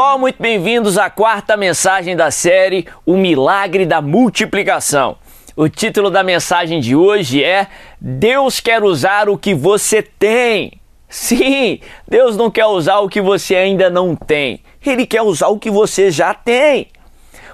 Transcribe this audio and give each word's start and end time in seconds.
Pessoal, 0.00 0.18
muito 0.18 0.40
bem-vindos 0.40 0.96
à 0.96 1.10
quarta 1.10 1.58
mensagem 1.58 2.16
da 2.16 2.30
série 2.30 2.86
O 3.04 3.18
Milagre 3.18 3.84
da 3.84 4.00
Multiplicação. 4.00 5.18
O 5.54 5.68
título 5.68 6.08
da 6.08 6.22
mensagem 6.22 6.80
de 6.80 6.96
hoje 6.96 7.44
é 7.44 7.66
Deus 8.00 8.60
quer 8.60 8.82
usar 8.82 9.28
o 9.28 9.36
que 9.36 9.54
você 9.54 10.00
tem. 10.00 10.80
Sim, 11.06 11.80
Deus 12.08 12.34
não 12.34 12.50
quer 12.50 12.64
usar 12.64 13.00
o 13.00 13.10
que 13.10 13.20
você 13.20 13.54
ainda 13.54 13.90
não 13.90 14.16
tem, 14.16 14.62
Ele 14.86 15.04
quer 15.04 15.20
usar 15.20 15.48
o 15.48 15.58
que 15.58 15.70
você 15.70 16.10
já 16.10 16.32
tem. 16.32 16.88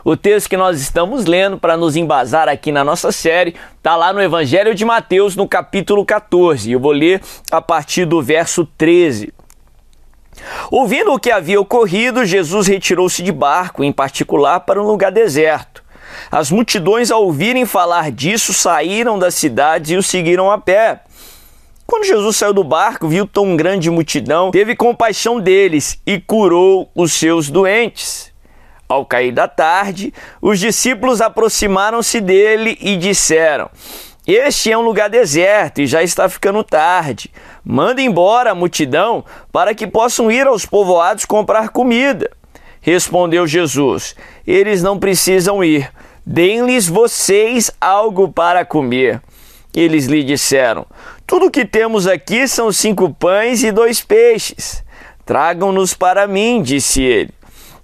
O 0.04 0.16
texto 0.16 0.48
que 0.48 0.56
nós 0.56 0.80
estamos 0.80 1.24
lendo 1.24 1.58
para 1.58 1.76
nos 1.76 1.96
embasar 1.96 2.48
aqui 2.48 2.70
na 2.70 2.84
nossa 2.84 3.10
série 3.10 3.56
está 3.76 3.96
lá 3.96 4.12
no 4.12 4.22
Evangelho 4.22 4.72
de 4.72 4.84
Mateus, 4.84 5.34
no 5.34 5.48
capítulo 5.48 6.06
14. 6.06 6.70
Eu 6.70 6.78
vou 6.78 6.92
ler 6.92 7.20
a 7.50 7.60
partir 7.60 8.04
do 8.04 8.22
verso 8.22 8.64
13. 8.78 9.34
Ouvindo 10.70 11.12
o 11.12 11.18
que 11.18 11.30
havia 11.30 11.60
ocorrido, 11.60 12.24
Jesus 12.24 12.66
retirou-se 12.66 13.22
de 13.22 13.32
barco, 13.32 13.82
em 13.84 13.92
particular 13.92 14.60
para 14.60 14.82
um 14.82 14.86
lugar 14.86 15.12
deserto. 15.12 15.84
As 16.30 16.50
multidões, 16.50 17.10
ao 17.10 17.24
ouvirem 17.24 17.64
falar 17.64 18.10
disso, 18.10 18.52
saíram 18.52 19.18
das 19.18 19.34
cidades 19.34 19.90
e 19.90 19.96
o 19.96 20.02
seguiram 20.02 20.50
a 20.50 20.58
pé. 20.58 21.00
Quando 21.86 22.04
Jesus 22.04 22.36
saiu 22.36 22.52
do 22.52 22.64
barco, 22.64 23.06
viu 23.06 23.26
tão 23.26 23.56
grande 23.56 23.88
multidão, 23.90 24.50
teve 24.50 24.74
compaixão 24.74 25.38
deles 25.38 26.00
e 26.04 26.18
curou 26.18 26.90
os 26.94 27.12
seus 27.12 27.48
doentes. 27.48 28.32
Ao 28.88 29.04
cair 29.04 29.32
da 29.32 29.46
tarde, 29.46 30.12
os 30.40 30.58
discípulos 30.58 31.20
aproximaram-se 31.20 32.20
dele 32.20 32.76
e 32.80 32.96
disseram: 32.96 33.70
Este 34.26 34.70
é 34.70 34.78
um 34.78 34.82
lugar 34.82 35.08
deserto 35.08 35.80
e 35.80 35.86
já 35.86 36.02
está 36.02 36.28
ficando 36.28 36.62
tarde. 36.64 37.30
Manda 37.68 38.00
embora 38.00 38.52
a 38.52 38.54
multidão 38.54 39.24
para 39.50 39.74
que 39.74 39.88
possam 39.88 40.30
ir 40.30 40.46
aos 40.46 40.64
povoados 40.64 41.24
comprar 41.24 41.70
comida. 41.70 42.30
Respondeu 42.80 43.44
Jesus: 43.44 44.14
Eles 44.46 44.84
não 44.84 45.00
precisam 45.00 45.64
ir. 45.64 45.90
Deem-lhes 46.24 46.86
vocês 46.86 47.72
algo 47.80 48.28
para 48.28 48.64
comer. 48.64 49.20
Eles 49.74 50.06
lhe 50.06 50.22
disseram: 50.22 50.86
Tudo 51.26 51.46
o 51.46 51.50
que 51.50 51.64
temos 51.64 52.06
aqui 52.06 52.46
são 52.46 52.70
cinco 52.70 53.12
pães 53.12 53.64
e 53.64 53.72
dois 53.72 54.00
peixes. 54.00 54.84
Tragam-nos 55.24 55.92
para 55.92 56.28
mim, 56.28 56.62
disse 56.62 57.02
ele 57.02 57.34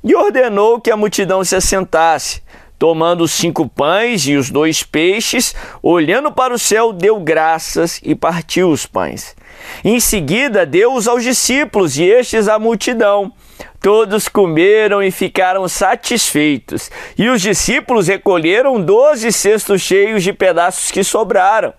e 0.02 0.14
ordenou 0.14 0.80
que 0.80 0.90
a 0.90 0.96
multidão 0.96 1.44
se 1.44 1.54
assentasse. 1.54 2.41
Tomando 2.82 3.28
cinco 3.28 3.68
pães 3.68 4.26
e 4.26 4.34
os 4.34 4.50
dois 4.50 4.82
peixes, 4.82 5.54
olhando 5.80 6.32
para 6.32 6.52
o 6.52 6.58
céu, 6.58 6.92
deu 6.92 7.20
graças 7.20 8.00
e 8.02 8.12
partiu 8.12 8.70
os 8.70 8.86
pães. 8.86 9.36
Em 9.84 10.00
seguida, 10.00 10.66
deu-os 10.66 11.06
aos 11.06 11.22
discípulos 11.22 11.96
e 11.96 12.02
estes 12.02 12.48
à 12.48 12.58
multidão. 12.58 13.32
Todos 13.80 14.26
comeram 14.26 15.00
e 15.00 15.12
ficaram 15.12 15.68
satisfeitos. 15.68 16.90
E 17.16 17.28
os 17.28 17.40
discípulos 17.40 18.08
recolheram 18.08 18.82
doze 18.82 19.30
cestos 19.30 19.80
cheios 19.80 20.24
de 20.24 20.32
pedaços 20.32 20.90
que 20.90 21.04
sobraram. 21.04 21.72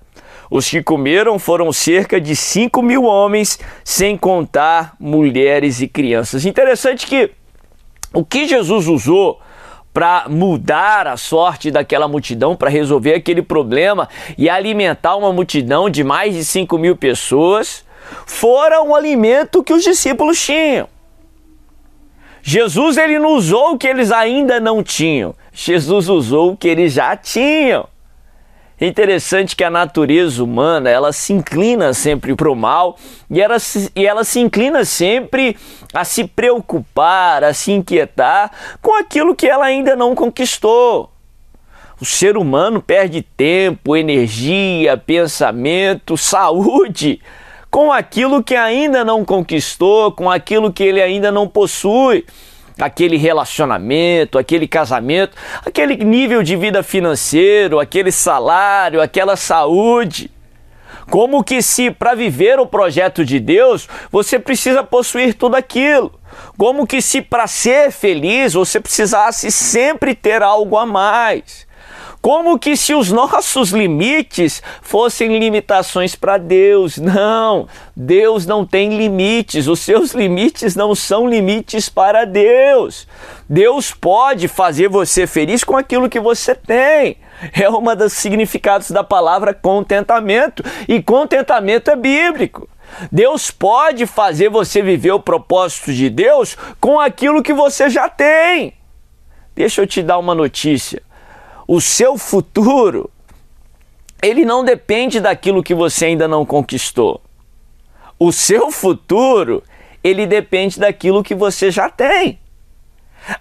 Os 0.49 0.69
que 0.69 0.81
comeram 0.81 1.37
foram 1.37 1.73
cerca 1.73 2.21
de 2.21 2.33
cinco 2.33 2.81
mil 2.81 3.03
homens, 3.03 3.59
sem 3.83 4.15
contar 4.15 4.95
mulheres 4.97 5.81
e 5.81 5.87
crianças. 5.89 6.45
Interessante 6.45 7.05
que 7.05 7.29
o 8.13 8.23
que 8.23 8.47
Jesus 8.47 8.87
usou 8.87 9.41
para 9.94 10.25
mudar 10.27 11.08
a 11.08 11.16
sorte 11.16 11.69
daquela 11.69 12.08
multidão, 12.08 12.55
para 12.55 12.69
resolver 12.69 13.13
aquele 13.13 13.41
problema 13.41 14.09
e 14.38 14.49
alimentar 14.49 15.15
uma 15.15 15.31
multidão 15.31 15.89
de 15.89 16.04
mais 16.04 16.33
de 16.33 16.43
5 16.43 16.77
mil 16.77 16.95
pessoas, 16.95 17.86
fora 18.26 18.81
um 18.81 18.95
alimento 18.95 19.64
que 19.64 19.71
os 19.71 19.83
discípulos 19.83 20.43
tinham. 20.43 20.87
Jesus 22.42 22.98
ele 22.98 23.20
não 23.20 23.36
usou 23.36 23.73
o 23.73 23.77
que 23.77 23.87
eles 23.87 24.11
ainda 24.11 24.59
não 24.59 24.83
tinham, 24.83 25.33
Jesus 25.54 26.10
usou 26.10 26.52
o 26.52 26.58
que 26.58 26.67
eles 26.67 26.93
já 26.93 27.15
tinham. 27.15 27.87
É 28.80 28.88
interessante 28.88 29.56
que 29.56 29.64
a 29.64 29.70
natureza 29.70 30.44
humana 30.44 30.89
ela 30.89 31.14
se 31.14 31.32
inclina 31.32 31.94
sempre 31.94 32.36
para 32.36 32.52
o 32.52 32.56
mal 32.56 32.98
e 33.30 33.39
ela, 33.39 33.60
se, 33.60 33.92
e 33.95 34.06
ela 34.06 34.23
se 34.23 34.39
inclina 34.39 34.84
sempre 34.84 35.56
a 35.94 36.04
se 36.04 36.23
preocupar, 36.23 37.44
a 37.44 37.54
se 37.54 37.72
inquietar 37.72 38.52
com 38.82 38.95
aquilo 38.95 39.36
que 39.36 39.48
ela 39.48 39.66
ainda 39.66 39.95
não 39.95 40.16
conquistou. 40.16 41.11
O 42.02 42.06
ser 42.06 42.36
humano 42.36 42.82
perde 42.82 43.22
tempo, 43.22 43.95
energia, 43.95 44.98
pensamento, 44.98 46.17
saúde 46.17 47.22
com 47.70 47.92
aquilo 47.92 48.44
que 48.44 48.55
ainda 48.55 49.04
não 49.04 49.26
conquistou, 49.26 50.11
com 50.11 50.30
aquilo 50.30 50.72
que 50.72 50.84
ele 50.84 51.02
ainda 51.02 51.32
não 51.32 51.48
possui 51.48 52.26
aquele 52.80 53.17
relacionamento, 53.17 54.38
aquele 54.38 54.67
casamento, 54.67 55.38
aquele 55.66 55.98
nível 55.98 56.44
de 56.44 56.56
vida 56.56 56.84
financeiro, 56.84 57.80
aquele 57.80 58.11
salário, 58.11 59.02
aquela 59.02 59.36
saúde. 59.36 60.32
Como 61.10 61.44
que 61.44 61.61
se 61.61 61.92
para 61.92 62.16
viver 62.16 62.60
o 62.60 62.66
projeto 62.66 63.26
de 63.26 63.39
Deus, 63.39 63.88
você 64.11 64.39
precisa 64.39 64.84
possuir 64.84 65.34
tudo 65.34 65.56
aquilo. 65.56 66.20
Como 66.58 66.88
que 66.88 67.02
se 67.02 67.22
para 67.22 67.45
ser 67.48 67.92
feliz, 67.92 68.54
você 68.54 68.80
precisasse 68.80 69.52
sempre 69.52 70.16
ter 70.16 70.42
algo 70.42 70.78
a 70.78 70.86
mais. 70.86 71.67
Como 72.23 72.58
que 72.58 72.78
se 72.78 72.94
os 72.94 73.11
nossos 73.11 73.72
limites 73.72 74.64
fossem 74.82 75.38
limitações 75.38 76.16
para 76.16 76.38
Deus. 76.38 76.98
Não, 76.98 77.67
Deus 77.94 78.45
não 78.45 78.66
tem 78.66 78.95
limites, 78.95 79.67
os 79.67 79.82
seus 79.82 80.14
limites 80.14 80.73
não 80.73 80.95
são 80.95 81.28
limites 81.28 81.89
para 81.89 82.23
Deus. 82.23 83.06
Deus 83.50 83.92
pode 83.92 84.48
fazer 84.48 84.88
você 84.88 85.28
feliz 85.28 85.66
com 85.66 85.76
aquilo 85.76 86.10
que 86.10 86.22
você 86.22 86.56
tem. 86.56 87.17
É 87.52 87.67
uma 87.67 87.94
dos 87.94 88.14
significados 88.14 88.90
da 88.90 89.04
palavra 89.04 89.54
contentamento, 89.54 90.64
e 90.88 91.04
contentamento 91.04 91.92
é 91.92 91.95
bíblico. 91.98 92.70
Deus 93.11 93.52
pode 93.52 94.05
fazer 94.05 94.48
você 94.48 94.82
viver 94.82 95.11
o 95.11 95.20
propósito 95.20 95.92
de 95.92 96.10
Deus 96.10 96.55
com 96.80 97.02
aquilo 97.02 97.44
que 97.44 97.52
você 97.52 97.90
já 97.90 98.08
tem. 98.08 98.76
Deixa 99.54 99.82
eu 99.82 99.88
te 99.88 100.02
dar 100.02 100.17
uma 100.20 100.34
notícia 100.34 101.02
o 101.67 101.79
seu 101.79 102.17
futuro, 102.17 103.09
ele 104.21 104.45
não 104.45 104.63
depende 104.63 105.19
daquilo 105.19 105.63
que 105.63 105.73
você 105.73 106.05
ainda 106.05 106.27
não 106.27 106.45
conquistou. 106.45 107.21
O 108.17 108.31
seu 108.31 108.71
futuro, 108.71 109.63
ele 110.03 110.25
depende 110.25 110.79
daquilo 110.79 111.23
que 111.23 111.35
você 111.35 111.69
já 111.69 111.89
tem. 111.89 112.39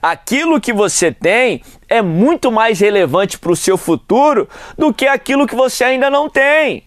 Aquilo 0.01 0.61
que 0.61 0.73
você 0.73 1.11
tem 1.11 1.63
é 1.89 2.01
muito 2.01 2.51
mais 2.53 2.79
relevante 2.81 3.39
para 3.39 3.53
o 3.53 3.57
seu 3.57 3.77
futuro 3.77 4.49
do 4.79 4.93
que 4.93 5.07
aquilo 5.07 5.47
que 5.47 5.55
você 5.55 5.85
ainda 5.85 6.09
não 6.09 6.29
tem. 6.29 6.85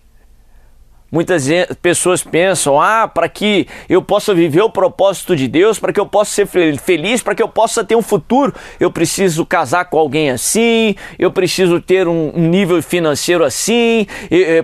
Muitas 1.12 1.48
pessoas 1.82 2.24
pensam: 2.24 2.82
ah, 2.82 3.08
para 3.08 3.30
que 3.30 3.68
eu 3.88 4.02
possa 4.02 4.34
viver 4.34 4.62
o 4.62 4.70
propósito 4.70 5.36
de 5.36 5.48
Deus, 5.48 5.80
para 5.80 5.94
que 5.94 6.00
eu 6.00 6.06
possa 6.06 6.32
ser 6.32 6.48
feliz, 6.78 7.22
para 7.22 7.36
que 7.36 7.44
eu 7.44 7.48
possa 7.48 7.84
ter 7.84 7.96
um 7.96 8.02
futuro, 8.02 8.54
eu 8.80 8.92
preciso 8.92 9.46
casar 9.46 9.86
com 9.86 9.98
alguém 9.98 10.30
assim, 10.30 10.96
eu 11.20 11.32
preciso 11.32 11.80
ter 11.80 12.08
um 12.08 12.32
nível 12.36 12.82
financeiro 12.82 13.44
assim. 13.44 14.08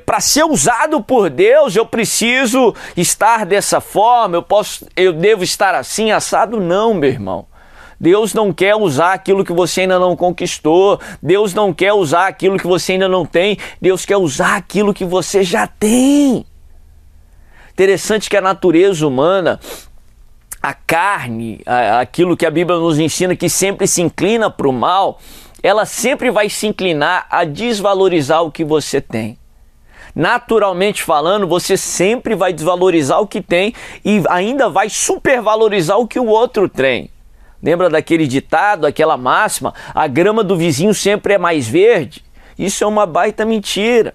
Para 0.05 0.19
ser 0.19 0.43
usado 0.43 1.01
por 1.01 1.29
Deus, 1.29 1.75
eu 1.75 1.85
preciso 1.85 2.73
estar 2.97 3.45
dessa 3.45 3.79
forma, 3.79 4.37
eu, 4.37 4.43
posso, 4.43 4.85
eu 4.95 5.13
devo 5.13 5.43
estar 5.43 5.75
assim, 5.75 6.11
assado. 6.11 6.59
Não, 6.59 6.93
meu 6.93 7.09
irmão. 7.09 7.50
Deus 8.01 8.33
não 8.33 8.51
quer 8.51 8.75
usar 8.75 9.13
aquilo 9.13 9.45
que 9.45 9.53
você 9.53 9.81
ainda 9.81 9.99
não 9.99 10.15
conquistou. 10.15 10.99
Deus 11.21 11.53
não 11.53 11.71
quer 11.71 11.93
usar 11.93 12.25
aquilo 12.25 12.57
que 12.57 12.65
você 12.65 12.93
ainda 12.93 13.07
não 13.07 13.27
tem. 13.27 13.59
Deus 13.79 14.07
quer 14.07 14.17
usar 14.17 14.55
aquilo 14.55 14.91
que 14.91 15.05
você 15.05 15.43
já 15.43 15.67
tem. 15.67 16.43
Interessante 17.71 18.27
que 18.27 18.35
a 18.35 18.41
natureza 18.41 19.05
humana, 19.05 19.59
a 20.59 20.73
carne, 20.73 21.61
aquilo 21.99 22.35
que 22.35 22.43
a 22.43 22.49
Bíblia 22.49 22.79
nos 22.79 22.97
ensina 22.97 23.35
que 23.35 23.47
sempre 23.47 23.85
se 23.85 24.01
inclina 24.01 24.49
para 24.49 24.67
o 24.67 24.73
mal, 24.73 25.19
ela 25.61 25.85
sempre 25.85 26.31
vai 26.31 26.49
se 26.49 26.65
inclinar 26.65 27.27
a 27.29 27.43
desvalorizar 27.43 28.41
o 28.41 28.51
que 28.51 28.65
você 28.65 28.99
tem. 28.99 29.37
Naturalmente 30.15 31.03
falando, 31.03 31.47
você 31.47 31.77
sempre 31.77 32.33
vai 32.33 32.51
desvalorizar 32.51 33.21
o 33.21 33.27
que 33.27 33.41
tem 33.41 33.75
e 34.03 34.23
ainda 34.27 34.69
vai 34.69 34.89
supervalorizar 34.89 35.99
o 35.99 36.07
que 36.07 36.19
o 36.19 36.25
outro 36.25 36.67
tem. 36.67 37.07
Lembra 37.61 37.89
daquele 37.89 38.27
ditado, 38.27 38.85
aquela 38.85 39.17
máxima? 39.17 39.73
A 39.93 40.07
grama 40.07 40.43
do 40.43 40.57
vizinho 40.57 40.93
sempre 40.93 41.35
é 41.35 41.37
mais 41.37 41.67
verde? 41.67 42.23
Isso 42.57 42.83
é 42.83 42.87
uma 42.87 43.05
baita 43.05 43.45
mentira. 43.45 44.13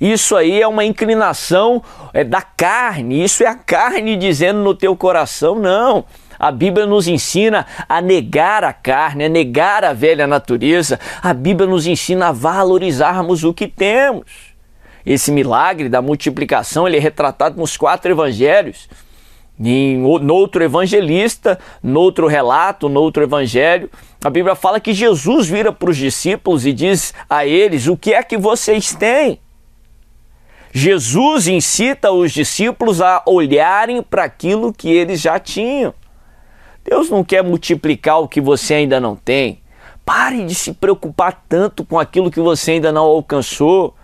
Isso 0.00 0.36
aí 0.36 0.60
é 0.60 0.68
uma 0.68 0.84
inclinação 0.84 1.82
é, 2.12 2.22
da 2.22 2.42
carne, 2.42 3.24
isso 3.24 3.42
é 3.42 3.46
a 3.46 3.54
carne 3.54 4.14
dizendo 4.14 4.60
no 4.60 4.74
teu 4.74 4.94
coração, 4.94 5.54
não. 5.54 6.04
A 6.38 6.52
Bíblia 6.52 6.84
nos 6.84 7.08
ensina 7.08 7.66
a 7.88 8.02
negar 8.02 8.62
a 8.62 8.72
carne, 8.72 9.24
a 9.24 9.28
negar 9.28 9.84
a 9.84 9.94
velha 9.94 10.26
natureza. 10.26 11.00
A 11.22 11.32
Bíblia 11.32 11.66
nos 11.66 11.86
ensina 11.86 12.28
a 12.28 12.32
valorizarmos 12.32 13.42
o 13.42 13.54
que 13.54 13.66
temos. 13.66 14.54
Esse 15.04 15.32
milagre 15.32 15.88
da 15.88 16.02
multiplicação 16.02 16.86
ele 16.86 16.98
é 16.98 17.00
retratado 17.00 17.58
nos 17.58 17.76
quatro 17.76 18.10
evangelhos. 18.10 18.88
Em 19.58 20.04
outro 20.04 20.62
evangelista, 20.62 21.58
noutro 21.82 22.26
relato, 22.26 22.88
noutro 22.88 23.22
evangelho, 23.22 23.90
a 24.22 24.28
Bíblia 24.28 24.54
fala 24.54 24.78
que 24.78 24.92
Jesus 24.92 25.48
vira 25.48 25.72
para 25.72 25.90
os 25.90 25.96
discípulos 25.96 26.66
e 26.66 26.72
diz 26.72 27.14
a 27.28 27.46
eles: 27.46 27.86
O 27.86 27.96
que 27.96 28.12
é 28.12 28.22
que 28.22 28.36
vocês 28.36 28.94
têm? 28.94 29.40
Jesus 30.72 31.48
incita 31.48 32.12
os 32.12 32.32
discípulos 32.32 33.00
a 33.00 33.22
olharem 33.24 34.02
para 34.02 34.24
aquilo 34.24 34.74
que 34.74 34.90
eles 34.90 35.22
já 35.22 35.38
tinham. 35.38 35.94
Deus 36.84 37.08
não 37.08 37.24
quer 37.24 37.42
multiplicar 37.42 38.20
o 38.20 38.28
que 38.28 38.42
você 38.42 38.74
ainda 38.74 39.00
não 39.00 39.16
tem. 39.16 39.62
Pare 40.04 40.44
de 40.44 40.54
se 40.54 40.74
preocupar 40.74 41.44
tanto 41.48 41.82
com 41.82 41.98
aquilo 41.98 42.30
que 42.30 42.40
você 42.40 42.72
ainda 42.72 42.92
não 42.92 43.04
alcançou. 43.04 43.95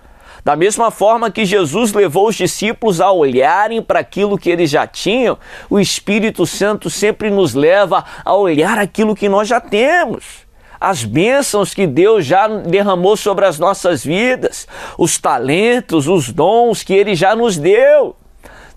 Da 0.45 0.57
mesma 0.57 0.91
forma 0.91 1.31
que 1.31 1.45
Jesus 1.45 1.93
levou 1.93 2.29
os 2.29 2.35
discípulos 2.35 3.01
a 3.01 3.13
olharem 3.13 3.81
para 3.81 4.01
aquilo 4.01 4.37
que 4.37 4.51
eles 4.51 4.71
já 4.71 4.87
tinham, 4.87 5.39
o 5.71 5.79
Espírito 5.79 6.45
Santo 6.47 6.91
sempre 6.91 7.31
nos 7.31 7.55
leva 7.55 8.05
a 8.25 8.35
olhar 8.35 8.77
aquilo 8.77 9.15
que 9.15 9.29
nós 9.29 9.47
já 9.47 9.61
temos. 9.61 10.43
As 10.81 11.05
bênçãos 11.05 11.73
que 11.73 11.87
Deus 11.87 12.27
já 12.27 12.49
derramou 12.49 13.17
sobre 13.17 13.47
as 13.47 13.57
nossas 13.57 14.05
vidas, 14.05 14.67
os 14.99 15.17
talentos, 15.17 16.09
os 16.09 16.29
dons 16.29 16.83
que 16.83 16.93
Ele 16.93 17.15
já 17.15 17.37
nos 17.37 17.57
deu. 17.57 18.17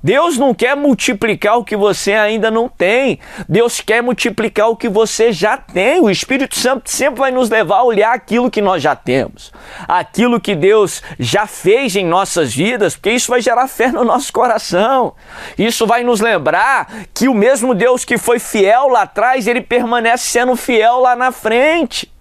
Deus 0.06 0.38
não 0.38 0.54
quer 0.54 0.76
multiplicar 0.76 1.58
o 1.58 1.64
que 1.64 1.76
você 1.76 2.14
ainda 2.14 2.52
não 2.52 2.70
tem. 2.70 3.20
Deus 3.50 3.82
quer 3.82 4.04
multiplicar 4.04 4.70
o 4.70 4.76
que 4.76 4.88
você 4.88 5.32
já 5.32 5.58
tem. 5.58 6.00
O 6.00 6.12
Espírito 6.12 6.56
Santo 6.56 6.92
sempre 6.92 7.22
vai 7.22 7.32
nos 7.32 7.50
levar 7.50 7.78
a 7.78 7.84
olhar 7.84 8.14
aquilo 8.14 8.52
que 8.52 8.62
nós 8.62 8.84
já 8.84 8.96
temos, 8.96 9.52
aquilo 9.88 10.40
que 10.40 10.54
Deus 10.54 11.02
já 11.18 11.48
fez 11.48 11.96
em 11.96 12.06
nossas 12.06 12.54
vidas, 12.54 12.96
porque 12.96 13.10
isso 13.10 13.32
vai 13.32 13.42
gerar 13.42 13.68
fé 13.68 13.92
no 13.92 14.04
nosso 14.04 14.32
coração. 14.32 15.16
Isso 15.58 15.88
vai 15.88 16.04
nos 16.04 16.22
lembrar 16.22 16.88
que 17.12 17.28
o 17.28 17.34
mesmo 17.34 17.74
Deus 17.74 18.06
que 18.06 18.20
foi 18.20 18.38
fiel 18.38 18.90
lá 18.90 19.02
atrás, 19.02 19.48
ele 19.48 19.62
permanece 19.62 20.28
sendo 20.28 20.56
fiel 20.56 21.00
lá 21.00 21.16
na 21.16 21.32
frente. 21.32 22.14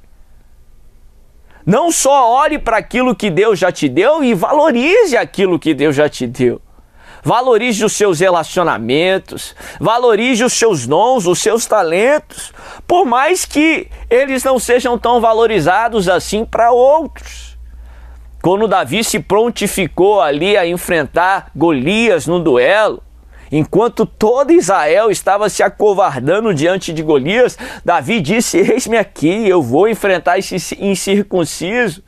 Não 1.66 1.92
só 1.92 2.32
olhe 2.32 2.58
para 2.58 2.78
aquilo 2.78 3.14
que 3.14 3.28
Deus 3.28 3.58
já 3.58 3.70
te 3.70 3.90
deu 3.90 4.24
e 4.24 4.32
valorize 4.32 5.18
aquilo 5.18 5.58
que 5.58 5.74
Deus 5.74 5.94
já 5.94 6.08
te 6.08 6.26
deu 6.26 6.62
valorize 7.24 7.84
os 7.84 7.94
seus 7.94 8.20
relacionamentos, 8.20 9.56
valorize 9.80 10.44
os 10.44 10.52
seus 10.52 10.86
dons, 10.86 11.26
os 11.26 11.40
seus 11.40 11.66
talentos, 11.66 12.52
por 12.86 13.06
mais 13.06 13.44
que 13.44 13.88
eles 14.10 14.44
não 14.44 14.58
sejam 14.58 14.98
tão 14.98 15.20
valorizados 15.20 16.08
assim 16.08 16.44
para 16.44 16.70
outros. 16.70 17.58
Quando 18.42 18.68
Davi 18.68 19.02
se 19.02 19.18
prontificou 19.18 20.20
ali 20.20 20.54
a 20.54 20.66
enfrentar 20.66 21.50
Golias 21.56 22.26
no 22.26 22.38
duelo, 22.38 23.02
Enquanto 23.52 24.04
todo 24.04 24.50
Israel 24.52 25.12
estava 25.12 25.48
se 25.48 25.62
acovardando 25.62 26.52
diante 26.52 26.92
de 26.92 27.04
Golias, 27.04 27.56
Davi 27.84 28.20
disse: 28.20 28.58
Eis-me 28.58 28.96
aqui, 28.96 29.48
eu 29.48 29.62
vou 29.62 29.86
enfrentar 29.86 30.38
esse 30.38 30.76
incircunciso. 30.80 32.02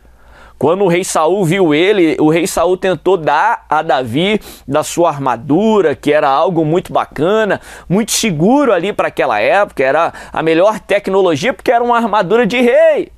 Quando 0.58 0.84
o 0.84 0.88
rei 0.88 1.04
Saul 1.04 1.44
viu 1.44 1.74
ele, 1.74 2.16
o 2.18 2.30
rei 2.30 2.46
Saul 2.46 2.78
tentou 2.78 3.18
dar 3.18 3.66
a 3.68 3.82
Davi 3.82 4.40
da 4.66 4.82
sua 4.82 5.10
armadura, 5.10 5.94
que 5.94 6.10
era 6.10 6.28
algo 6.28 6.64
muito 6.64 6.92
bacana, 6.92 7.60
muito 7.86 8.12
seguro 8.12 8.72
ali 8.72 8.90
para 8.90 9.08
aquela 9.08 9.38
época, 9.38 9.84
era 9.84 10.12
a 10.32 10.42
melhor 10.42 10.80
tecnologia 10.80 11.52
porque 11.52 11.70
era 11.70 11.84
uma 11.84 11.96
armadura 11.96 12.46
de 12.46 12.58
rei. 12.58 13.12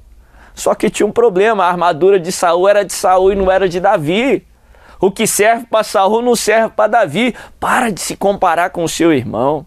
Só 0.52 0.74
que 0.74 0.90
tinha 0.90 1.06
um 1.06 1.12
problema, 1.12 1.64
a 1.64 1.68
armadura 1.68 2.18
de 2.18 2.32
Saul 2.32 2.68
era 2.68 2.84
de 2.84 2.92
Saul 2.92 3.32
e 3.32 3.36
não 3.36 3.50
era 3.50 3.68
de 3.68 3.78
Davi. 3.78 4.44
O 5.00 5.12
que 5.12 5.24
serve 5.24 5.64
para 5.70 5.84
Saul 5.84 6.20
não 6.22 6.34
serve 6.34 6.70
para 6.70 6.88
Davi. 6.88 7.36
Para 7.60 7.92
de 7.92 8.00
se 8.00 8.16
comparar 8.16 8.70
com 8.70 8.82
o 8.82 8.88
seu 8.88 9.12
irmão 9.12 9.64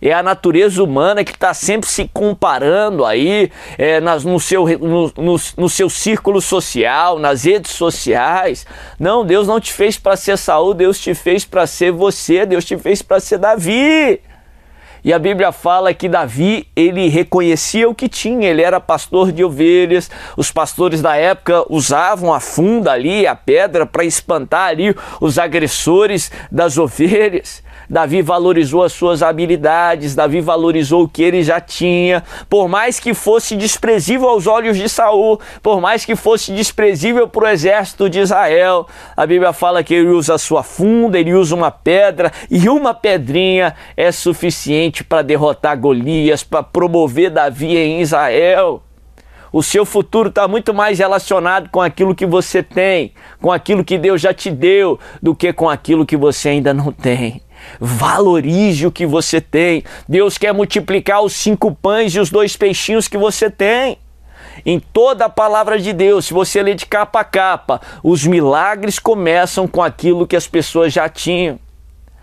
é 0.00 0.12
a 0.12 0.22
natureza 0.22 0.82
humana 0.82 1.22
que 1.22 1.32
está 1.32 1.52
sempre 1.52 1.88
se 1.88 2.08
comparando 2.12 3.04
aí 3.04 3.52
é, 3.76 4.00
nas, 4.00 4.24
no, 4.24 4.40
seu, 4.40 4.66
no, 4.78 5.12
no, 5.16 5.36
no, 5.56 5.68
seu 5.68 5.90
círculo 5.90 6.40
social, 6.40 7.18
nas 7.18 7.44
redes 7.44 7.72
sociais. 7.72 8.66
Não, 8.98 9.24
Deus 9.24 9.46
não 9.46 9.60
te 9.60 9.72
fez 9.72 9.98
para 9.98 10.16
ser 10.16 10.38
Saul, 10.38 10.72
Deus 10.72 10.98
te 10.98 11.14
fez 11.14 11.44
para 11.44 11.66
ser 11.66 11.92
você, 11.92 12.46
Deus 12.46 12.64
te 12.64 12.78
fez 12.78 13.02
para 13.02 13.20
ser 13.20 13.38
Davi. 13.38 14.20
E 15.04 15.12
a 15.12 15.18
Bíblia 15.18 15.52
fala 15.52 15.94
que 15.94 16.08
Davi, 16.08 16.66
ele 16.76 17.08
reconhecia 17.08 17.88
o 17.88 17.94
que 17.94 18.08
tinha, 18.08 18.48
ele 18.48 18.62
era 18.62 18.80
pastor 18.80 19.32
de 19.32 19.44
ovelhas. 19.44 20.10
Os 20.36 20.50
pastores 20.50 21.00
da 21.00 21.16
época 21.16 21.64
usavam 21.70 22.32
a 22.32 22.40
funda 22.40 22.92
ali, 22.92 23.26
a 23.26 23.34
pedra 23.34 23.86
para 23.86 24.04
espantar 24.04 24.68
ali 24.68 24.94
os 25.20 25.38
agressores 25.38 26.30
das 26.50 26.76
ovelhas. 26.76 27.62
Davi 27.88 28.22
valorizou 28.22 28.84
as 28.84 28.92
suas 28.92 29.20
habilidades, 29.20 30.14
Davi 30.14 30.40
valorizou 30.40 31.02
o 31.02 31.08
que 31.08 31.24
ele 31.24 31.42
já 31.42 31.60
tinha, 31.60 32.22
por 32.48 32.68
mais 32.68 33.00
que 33.00 33.12
fosse 33.12 33.56
desprezível 33.56 34.28
aos 34.28 34.46
olhos 34.46 34.76
de 34.76 34.88
Saul, 34.88 35.40
por 35.60 35.80
mais 35.80 36.04
que 36.04 36.14
fosse 36.14 36.52
desprezível 36.52 37.26
para 37.26 37.46
o 37.46 37.48
exército 37.48 38.08
de 38.08 38.20
Israel. 38.20 38.86
A 39.16 39.26
Bíblia 39.26 39.52
fala 39.52 39.82
que 39.82 39.94
ele 39.94 40.08
usa 40.08 40.34
a 40.34 40.38
sua 40.38 40.62
funda, 40.62 41.18
ele 41.18 41.34
usa 41.34 41.52
uma 41.52 41.72
pedra, 41.72 42.30
e 42.48 42.68
uma 42.68 42.94
pedrinha 42.94 43.74
é 43.96 44.12
suficiente 44.12 44.89
para 45.04 45.22
derrotar 45.22 45.78
Golias, 45.78 46.42
para 46.42 46.62
promover 46.62 47.30
Davi 47.30 47.76
em 47.76 48.00
Israel. 48.00 48.82
O 49.52 49.62
seu 49.62 49.84
futuro 49.84 50.28
está 50.28 50.46
muito 50.46 50.72
mais 50.72 50.98
relacionado 50.98 51.70
com 51.70 51.80
aquilo 51.80 52.14
que 52.14 52.24
você 52.24 52.62
tem, 52.62 53.12
com 53.40 53.50
aquilo 53.50 53.84
que 53.84 53.98
Deus 53.98 54.20
já 54.20 54.32
te 54.32 54.50
deu, 54.50 54.98
do 55.20 55.34
que 55.34 55.52
com 55.52 55.68
aquilo 55.68 56.06
que 56.06 56.16
você 56.16 56.50
ainda 56.50 56.72
não 56.72 56.92
tem. 56.92 57.42
Valorize 57.80 58.86
o 58.86 58.92
que 58.92 59.04
você 59.04 59.40
tem. 59.40 59.82
Deus 60.08 60.38
quer 60.38 60.54
multiplicar 60.54 61.22
os 61.22 61.32
cinco 61.32 61.74
pães 61.74 62.14
e 62.14 62.20
os 62.20 62.30
dois 62.30 62.56
peixinhos 62.56 63.08
que 63.08 63.18
você 63.18 63.50
tem. 63.50 63.98
Em 64.64 64.78
toda 64.78 65.24
a 65.24 65.28
palavra 65.28 65.78
de 65.78 65.92
Deus, 65.92 66.26
se 66.26 66.34
você 66.34 66.62
ler 66.62 66.74
de 66.74 66.86
capa 66.86 67.20
a 67.20 67.24
capa, 67.24 67.80
os 68.02 68.24
milagres 68.24 68.98
começam 68.98 69.66
com 69.66 69.82
aquilo 69.82 70.26
que 70.26 70.36
as 70.36 70.46
pessoas 70.46 70.92
já 70.92 71.08
tinham. 71.08 71.58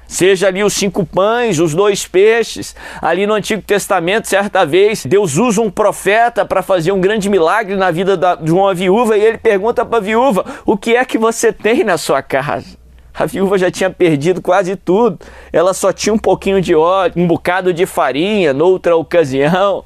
Seja 0.08 0.48
ali 0.48 0.64
os 0.64 0.74
cinco 0.74 1.06
pães, 1.06 1.60
os 1.60 1.76
dois 1.76 2.08
peixes. 2.08 2.76
Ali 3.02 3.28
no 3.28 3.34
Antigo 3.34 3.62
Testamento, 3.62 4.28
certa 4.28 4.66
vez, 4.66 5.06
Deus 5.06 5.38
usa 5.38 5.62
um 5.62 5.70
profeta 5.70 6.46
para 6.46 6.62
fazer 6.62 6.92
um 6.92 7.02
grande 7.02 7.30
milagre 7.30 7.76
na 7.76 7.92
vida 7.92 8.16
da, 8.16 8.36
de 8.36 8.52
uma 8.52 8.74
viúva 8.74 9.18
e 9.18 9.24
ele 9.24 9.38
pergunta 9.38 9.86
para 9.86 9.98
a 9.98 10.02
viúva: 10.02 10.46
O 10.66 10.78
que 10.78 10.96
é 10.96 11.04
que 11.04 11.18
você 11.18 11.52
tem 11.52 11.84
na 11.84 11.98
sua 11.98 12.22
casa? 12.22 12.78
A 13.14 13.26
viúva 13.26 13.58
já 13.58 13.72
tinha 13.72 13.90
perdido 13.90 14.42
quase 14.42 14.76
tudo. 14.76 15.18
Ela 15.52 15.74
só 15.74 15.92
tinha 15.92 16.14
um 16.14 16.20
pouquinho 16.20 16.62
de 16.62 16.76
óleo, 16.76 17.14
um 17.16 17.26
bocado 17.26 17.74
de 17.74 17.86
farinha 17.88 18.54
noutra 18.54 18.96
ocasião. 18.96 19.84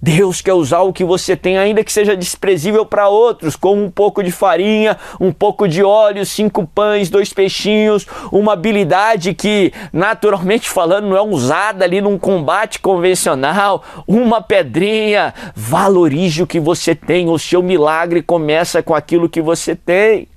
Deus 0.00 0.42
quer 0.42 0.52
usar 0.52 0.80
o 0.80 0.92
que 0.92 1.04
você 1.04 1.34
tem, 1.34 1.56
ainda 1.56 1.82
que 1.82 1.92
seja 1.92 2.16
desprezível 2.16 2.84
para 2.84 3.08
outros, 3.08 3.56
como 3.56 3.82
um 3.82 3.90
pouco 3.90 4.22
de 4.22 4.30
farinha, 4.30 4.98
um 5.18 5.32
pouco 5.32 5.66
de 5.66 5.82
óleo, 5.82 6.24
cinco 6.26 6.66
pães, 6.66 7.08
dois 7.08 7.32
peixinhos, 7.32 8.06
uma 8.30 8.52
habilidade 8.52 9.32
que, 9.32 9.72
naturalmente 9.92 10.68
falando, 10.68 11.08
não 11.08 11.16
é 11.16 11.22
usada 11.22 11.84
ali 11.84 12.00
num 12.00 12.18
combate 12.18 12.78
convencional, 12.78 13.82
uma 14.06 14.42
pedrinha. 14.42 15.32
Valorize 15.54 16.42
o 16.42 16.46
que 16.46 16.60
você 16.60 16.94
tem, 16.94 17.28
o 17.28 17.38
seu 17.38 17.62
milagre 17.62 18.22
começa 18.22 18.82
com 18.82 18.94
aquilo 18.94 19.28
que 19.28 19.40
você 19.40 19.74
tem. 19.74 20.28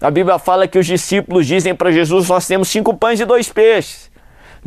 A 0.00 0.12
Bíblia 0.12 0.38
fala 0.38 0.68
que 0.68 0.78
os 0.78 0.86
discípulos 0.86 1.44
dizem 1.44 1.74
para 1.74 1.90
Jesus: 1.90 2.28
Nós 2.28 2.46
temos 2.46 2.68
cinco 2.68 2.94
pães 2.94 3.18
e 3.18 3.24
dois 3.24 3.48
peixes. 3.48 4.07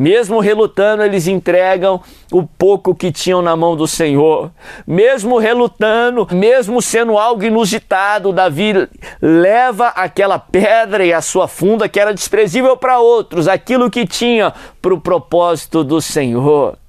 Mesmo 0.02 0.40
relutando, 0.40 1.04
eles 1.04 1.28
entregam 1.28 2.02
o 2.32 2.42
pouco 2.42 2.96
que 2.96 3.12
tinham 3.12 3.40
na 3.40 3.56
mão 3.56 3.76
do 3.76 3.86
Senhor. 3.86 4.50
Mesmo 4.88 5.38
relutando, 5.38 6.28
mesmo 6.32 6.82
sendo 6.82 7.20
algo 7.20 7.44
inusitado, 7.44 8.34
Davi 8.34 8.90
leva 9.22 9.90
aquela 9.90 10.40
pedra 10.40 11.06
e 11.06 11.14
a 11.14 11.22
sua 11.22 11.48
funda, 11.48 11.88
que 11.88 12.00
era 12.00 12.16
desprezível 12.16 12.76
para 12.76 12.98
outros, 12.98 13.48
aquilo 13.48 13.92
que 13.92 14.08
tinha 14.08 14.52
para 14.82 14.92
o 14.92 15.00
propósito 15.00 15.84
do 15.84 16.02
Senhor. 16.02 16.81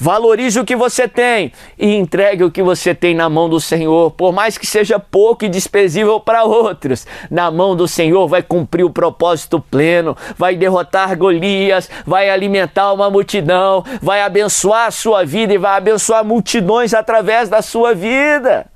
Valorize 0.00 0.58
o 0.58 0.64
que 0.64 0.74
você 0.74 1.06
tem 1.06 1.52
e 1.78 1.94
entregue 1.94 2.42
o 2.42 2.50
que 2.50 2.62
você 2.62 2.94
tem 2.94 3.14
na 3.14 3.28
mão 3.28 3.50
do 3.50 3.60
Senhor, 3.60 4.10
por 4.12 4.32
mais 4.32 4.56
que 4.56 4.66
seja 4.66 4.98
pouco 4.98 5.44
e 5.44 5.48
desprezível 5.48 6.18
para 6.18 6.42
outros. 6.42 7.06
Na 7.30 7.50
mão 7.50 7.76
do 7.76 7.86
Senhor 7.86 8.26
vai 8.26 8.42
cumprir 8.42 8.82
o 8.82 8.90
propósito 8.90 9.60
pleno, 9.60 10.16
vai 10.38 10.56
derrotar 10.56 11.18
Golias, 11.18 11.90
vai 12.06 12.30
alimentar 12.30 12.94
uma 12.94 13.10
multidão, 13.10 13.84
vai 14.00 14.22
abençoar 14.22 14.86
a 14.86 14.90
sua 14.90 15.22
vida 15.22 15.52
e 15.52 15.58
vai 15.58 15.76
abençoar 15.76 16.24
multidões 16.24 16.94
através 16.94 17.50
da 17.50 17.60
sua 17.60 17.94
vida. 17.94 18.66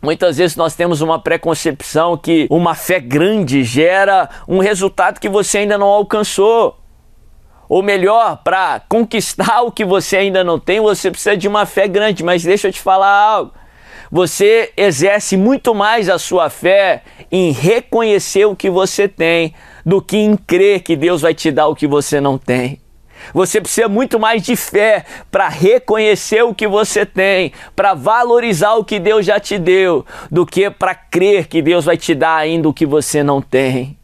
Muitas 0.00 0.38
vezes 0.38 0.56
nós 0.56 0.74
temos 0.74 1.02
uma 1.02 1.18
preconcepção 1.18 2.16
que 2.16 2.46
uma 2.50 2.74
fé 2.74 2.98
grande 2.98 3.62
gera 3.62 4.30
um 4.48 4.60
resultado 4.60 5.20
que 5.20 5.28
você 5.28 5.58
ainda 5.58 5.76
não 5.76 5.88
alcançou. 5.88 6.79
Ou 7.70 7.84
melhor, 7.84 8.38
para 8.42 8.82
conquistar 8.88 9.62
o 9.62 9.70
que 9.70 9.84
você 9.84 10.16
ainda 10.16 10.42
não 10.42 10.58
tem, 10.58 10.80
você 10.80 11.08
precisa 11.08 11.36
de 11.36 11.46
uma 11.46 11.64
fé 11.64 11.86
grande. 11.86 12.24
Mas 12.24 12.42
deixa 12.42 12.66
eu 12.66 12.72
te 12.72 12.80
falar 12.80 13.08
algo. 13.08 13.52
Você 14.10 14.72
exerce 14.76 15.36
muito 15.36 15.72
mais 15.72 16.08
a 16.08 16.18
sua 16.18 16.50
fé 16.50 17.04
em 17.30 17.52
reconhecer 17.52 18.44
o 18.44 18.56
que 18.56 18.68
você 18.68 19.06
tem 19.06 19.54
do 19.86 20.02
que 20.02 20.16
em 20.16 20.36
crer 20.36 20.82
que 20.82 20.96
Deus 20.96 21.22
vai 21.22 21.32
te 21.32 21.52
dar 21.52 21.68
o 21.68 21.76
que 21.76 21.86
você 21.86 22.20
não 22.20 22.36
tem. 22.36 22.80
Você 23.32 23.60
precisa 23.60 23.88
muito 23.88 24.18
mais 24.18 24.42
de 24.42 24.56
fé 24.56 25.04
para 25.30 25.48
reconhecer 25.48 26.42
o 26.42 26.52
que 26.52 26.66
você 26.66 27.06
tem, 27.06 27.52
para 27.76 27.94
valorizar 27.94 28.74
o 28.74 28.84
que 28.84 28.98
Deus 28.98 29.24
já 29.24 29.38
te 29.38 29.60
deu, 29.60 30.04
do 30.28 30.44
que 30.44 30.68
para 30.70 30.92
crer 30.92 31.46
que 31.46 31.62
Deus 31.62 31.84
vai 31.84 31.96
te 31.96 32.16
dar 32.16 32.34
ainda 32.34 32.68
o 32.68 32.74
que 32.74 32.84
você 32.84 33.22
não 33.22 33.40
tem. 33.40 33.99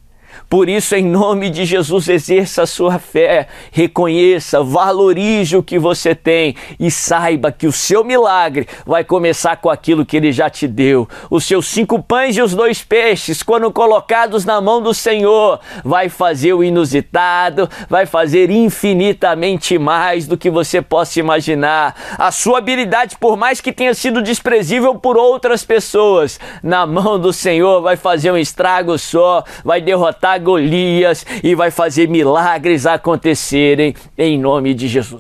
Por 0.56 0.70
isso, 0.70 0.94
em 0.94 1.04
nome 1.04 1.50
de 1.50 1.66
Jesus, 1.66 2.08
exerça 2.08 2.62
a 2.62 2.66
sua 2.66 2.98
fé, 2.98 3.46
reconheça, 3.70 4.62
valorize 4.62 5.54
o 5.54 5.62
que 5.62 5.78
você 5.78 6.14
tem 6.14 6.56
e 6.80 6.90
saiba 6.90 7.52
que 7.52 7.66
o 7.66 7.72
seu 7.72 8.02
milagre 8.02 8.66
vai 8.86 9.04
começar 9.04 9.58
com 9.58 9.68
aquilo 9.68 10.06
que 10.06 10.16
ele 10.16 10.32
já 10.32 10.48
te 10.48 10.66
deu. 10.66 11.06
Os 11.28 11.44
seus 11.44 11.66
cinco 11.66 12.02
pães 12.02 12.38
e 12.38 12.40
os 12.40 12.54
dois 12.54 12.82
peixes, 12.82 13.42
quando 13.42 13.70
colocados 13.70 14.46
na 14.46 14.58
mão 14.58 14.80
do 14.80 14.94
Senhor, 14.94 15.60
vai 15.84 16.08
fazer 16.08 16.54
o 16.54 16.64
inusitado, 16.64 17.68
vai 17.86 18.06
fazer 18.06 18.50
infinitamente 18.50 19.78
mais 19.78 20.26
do 20.26 20.38
que 20.38 20.48
você 20.48 20.80
possa 20.80 21.20
imaginar. 21.20 21.94
A 22.16 22.32
sua 22.32 22.60
habilidade, 22.60 23.18
por 23.18 23.36
mais 23.36 23.60
que 23.60 23.74
tenha 23.74 23.92
sido 23.92 24.22
desprezível 24.22 24.94
por 24.94 25.18
outras 25.18 25.62
pessoas, 25.62 26.40
na 26.62 26.86
mão 26.86 27.20
do 27.20 27.30
Senhor 27.30 27.82
vai 27.82 27.98
fazer 27.98 28.30
um 28.30 28.38
estrago 28.38 28.98
só, 28.98 29.44
vai 29.62 29.82
derrotar 29.82 30.45
Golias 30.46 31.26
e 31.42 31.56
vai 31.56 31.72
fazer 31.72 32.08
milagres 32.08 32.86
acontecerem 32.86 33.94
em 34.16 34.38
nome 34.38 34.74
de 34.74 34.86
Jesus. 34.86 35.14